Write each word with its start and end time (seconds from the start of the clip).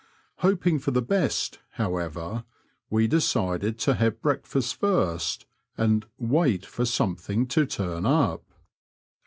Hoping 0.37 0.79
for 0.79 0.89
the 0.89 1.03
best, 1.03 1.59
however, 1.73 2.43
we 2.89 3.07
decided 3.07 3.77
to 3.77 3.93
have 3.93 4.19
breakfast 4.19 4.79
first 4.79 5.45
and" 5.77 6.07
wait 6.17 6.65
for 6.65 6.85
something 6.85 7.45
to 7.49 7.67
turn 7.67 8.07
up." 8.07 8.43